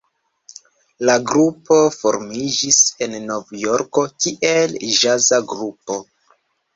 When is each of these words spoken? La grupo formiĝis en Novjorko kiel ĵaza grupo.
La 1.09 1.15
grupo 1.31 1.75
formiĝis 1.97 2.79
en 3.07 3.13
Novjorko 3.25 4.05
kiel 4.25 4.73
ĵaza 4.97 5.39
grupo. 5.53 5.99